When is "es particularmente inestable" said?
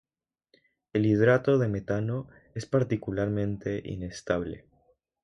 2.55-4.65